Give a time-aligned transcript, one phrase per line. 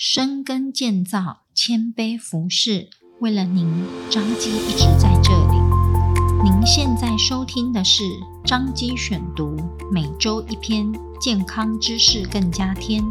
[0.00, 2.88] 深耕建造，谦卑服侍。
[3.18, 3.68] 为了您，
[4.08, 5.58] 张基一直在这里。
[6.44, 8.04] 您现在收听的是
[8.44, 9.56] 张基选读，
[9.92, 10.88] 每周一篇
[11.20, 13.04] 健康知识，更加添。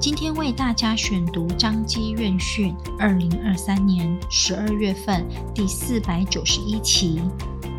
[0.00, 7.20] 今天为大家选读张基院讯二零二三年十二月份第四百九十一期，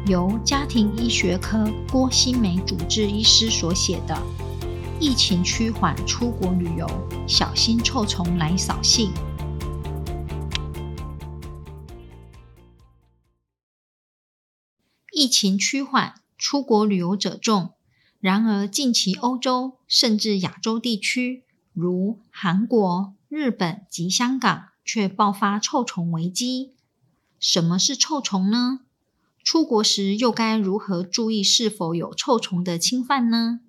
[0.05, 4.15] 由家庭医学科郭新梅主治医师所写的。
[4.99, 6.87] 疫情趋缓，出国旅游
[7.27, 9.13] 小心臭虫来扫兴。
[15.13, 17.73] 疫情趋缓，出国旅游者众。
[18.19, 21.43] 然而，近期欧洲甚至亚洲地区，
[21.73, 26.73] 如韩国、日本及香港，却爆发臭虫危机。
[27.39, 28.79] 什么是臭虫呢？
[29.43, 33.59] 出国时又该如何注意是否有臭虫的侵犯呢？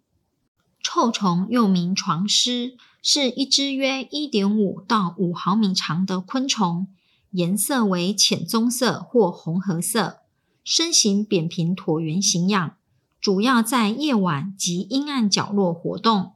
[1.00, 6.88] 臭虫又名床虱，是一只约一点五到五毫米长的昆虫，
[7.30, 10.22] 颜色为浅棕色或红褐色，
[10.64, 12.74] 身形扁平椭圆形样，
[13.20, 16.32] 主要在夜晚及阴暗角落活动。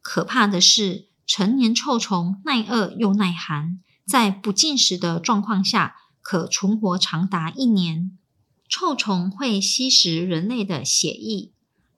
[0.00, 8.16] 可怕的是，成年臭虫耐饿又耐寒，在不进食的状况下，可存活长达一年。
[8.68, 11.50] 臭虫会吸食人类的血液。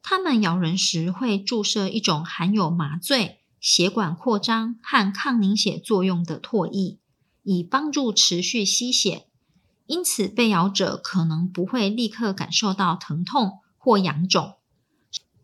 [0.08, 7.00] 它们咬人时会注射一种含有麻醉、血管扩张和抗凝血作用的唾液，
[7.42, 9.26] 以帮助持续吸血。
[9.86, 14.54] 因此，被咬者可能不会立刻感受到疼痛或痒肿，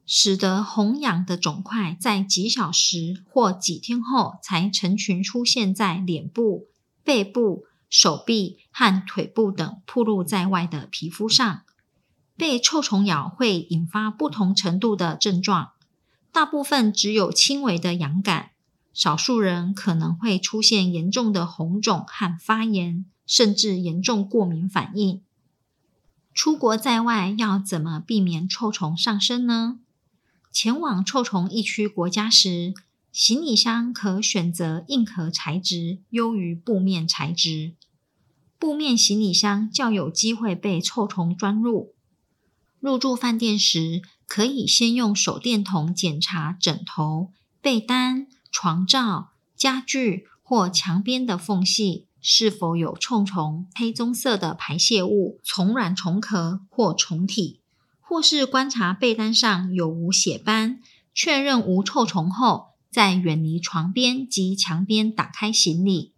[0.06, 6.68] 使得红痒的肿块在几小时或几天后才成群出现在脸部、
[7.02, 11.62] 背部、手臂和腿部等暴露在外的皮肤上。
[12.36, 15.72] 被臭虫咬会引发不同程度的症状，
[16.32, 18.50] 大部分只有轻微的痒感，
[18.92, 25.20] 少数人可能会出现严重的红肿和发炎，甚至严重过敏反应。
[26.34, 29.78] 出国在外要怎么避免臭虫上身呢？
[30.50, 32.72] 前往臭虫疫区国家时，
[33.12, 37.74] 行李箱可选择硬壳材质，优于布面材质。
[38.58, 41.94] 布面行李箱较有机会被臭虫钻入。
[42.82, 57.60] 入住饭店时，可以先用手电筒检查枕头、被单、床罩、家具或墙边的缝隙是否有臭虫黑棕色的排泄物、虫卵、虫壳或虫体，
[58.00, 60.80] 或是观察被单上有无血斑，
[61.14, 66.14] 确认无臭虫后，再远离床边及墙边打开行李。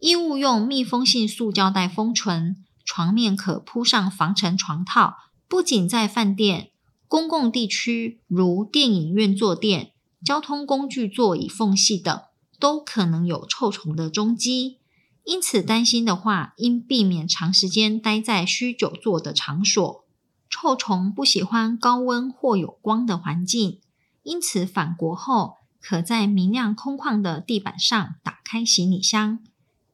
[0.00, 5.14] 衣物用密封性塑胶袋封存，床面可铺上防尘床套。
[5.48, 6.70] 不仅在饭店、
[7.08, 9.92] 公共地区，如电影院坐垫、
[10.22, 12.20] 交通工具座椅缝隙等，
[12.60, 14.76] 都可能有臭虫的踪迹。
[15.24, 20.04] 因此，担心的话，应避免长时间待在需久坐的场所。
[20.50, 23.80] 臭虫不喜欢高温或有光的环境，
[24.22, 29.38] 因此返国后，可在明亮空旷的地板上打开行李箱，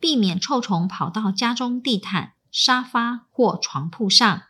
[0.00, 4.42] 避免臭虫跑到家中地毯、沙发或床铺上。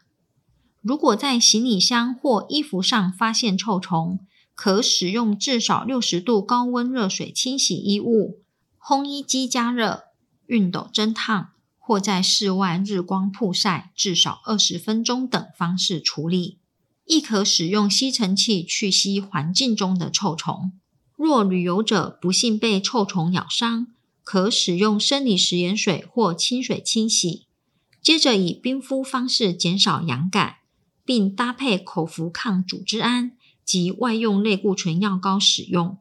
[0.85, 4.21] 如果在行李箱或衣服上发现臭虫，
[4.55, 8.43] 可使用至少六十度高温热水清洗衣物、
[8.79, 10.03] 烘衣机加热、
[10.47, 16.59] 熨斗蒸烫，或在室外日光曝晒至少二十分钟等方式处理。
[17.07, 20.73] 亦可使用吸尘器去吸环境中的臭虫。
[21.17, 23.87] 若旅游者不幸被臭虫咬伤，
[24.23, 27.47] 可使用生理食盐水或清水清洗，
[28.03, 30.57] 接着以冰敷方式减少痒感。
[31.05, 33.33] 并搭配口服抗组织胺
[33.65, 35.99] 及外用类固醇药膏使用。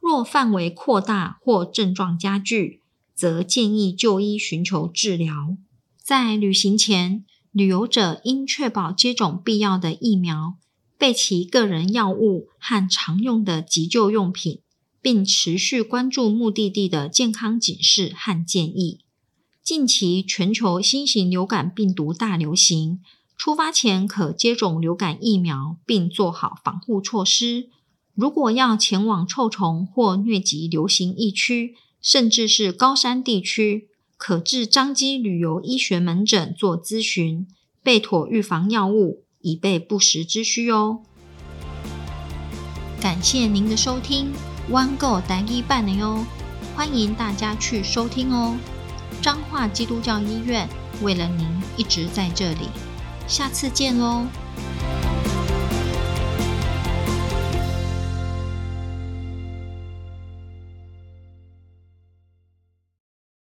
[0.00, 2.82] 若范围扩大或症状加剧，
[3.14, 5.56] 则建议就医寻求治疗。
[5.98, 10.56] 在旅行前，旅游者应确保接种必要的疫苗，
[10.96, 14.60] 备齐个人药物和常用的急救用品，
[15.02, 19.00] 并持续关注目的地的健康警示和建议。
[19.62, 23.00] 近期全球新型流感病毒大流行。
[23.36, 27.68] 出发前可接种流感疫苗，并做好防护措施。
[28.14, 37.46] 如果要前往臭虫或疟疾流行疫区，甚至是高山地区，可至彰基旅游医学门诊做咨询，
[37.82, 41.02] 备妥预防药物，以备不时之需哦。
[42.98, 44.32] 感谢您的收听
[44.70, 46.24] ，One Go 台语版的哟，
[46.74, 48.56] 欢迎大家去收听哦。
[49.20, 50.66] 彰化基督教医院
[51.02, 51.46] 为了您
[51.76, 52.68] 一直在这里。
[53.26, 54.26] 下次见喽。